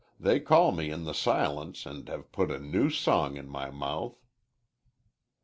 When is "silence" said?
1.13-1.85